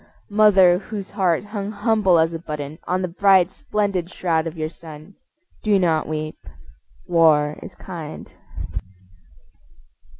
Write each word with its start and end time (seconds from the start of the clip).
Mother 0.31 0.79
whose 0.79 1.11
heart 1.11 1.43
hung 1.43 1.71
humble 1.71 2.17
as 2.17 2.33
a 2.33 2.39
button 2.39 2.79
On 2.87 3.03
the 3.03 3.07
bright 3.07 3.51
splendid 3.51 4.09
shroud 4.09 4.47
of 4.47 4.57
your 4.57 4.67
son, 4.67 5.13
Do 5.61 5.77
not 5.77 6.07
weep. 6.07 6.39
War 7.05 7.59
is 7.61 7.75
kind. 7.75 8.33